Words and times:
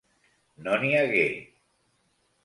No 0.67 0.77
n'hi 0.83 0.89
hagué. 1.01 1.27